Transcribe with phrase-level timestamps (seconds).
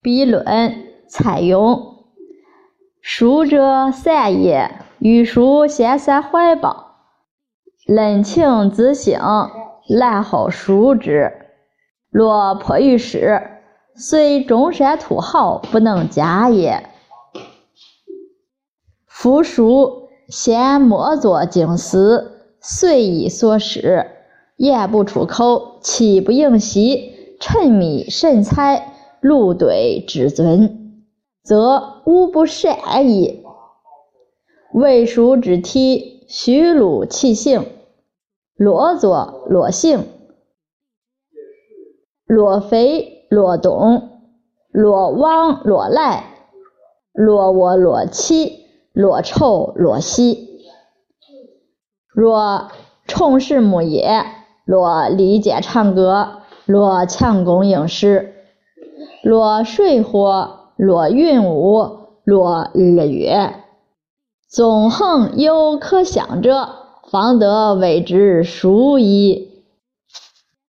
[0.00, 0.44] 笔论
[1.08, 1.96] 蔡邕。
[3.00, 6.94] 书者善也，欲书先生怀抱，
[7.84, 9.18] 论情自性，
[9.88, 11.32] 然后书之。
[12.10, 13.42] 若迫于事，
[13.96, 16.88] 虽中山土豪，不能加也。
[19.06, 24.06] 夫书先莫作静思，随意所示，
[24.56, 31.04] 言不出口，气不盈息，沉迷神采，如对至尊，
[31.42, 33.44] 则无不善矣。
[34.72, 37.66] 为书之体，须录其形，
[38.56, 40.06] 落坐落行，
[42.26, 44.20] 落飞落动，
[44.70, 46.24] 落往落来，
[47.12, 48.66] 落卧落起。
[48.94, 50.64] 落愁落喜，
[52.08, 52.68] 若
[53.06, 54.24] 重拾木业，
[54.64, 58.37] 若利剑长歌，若强弓硬矢，
[59.22, 61.90] 若水火，若云雾，
[62.24, 63.54] 若日月，
[64.48, 66.68] 纵横有可象者，
[67.10, 69.47] 方得谓之书矣。